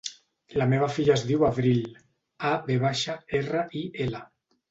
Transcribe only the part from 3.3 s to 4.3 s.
erra, i, ela.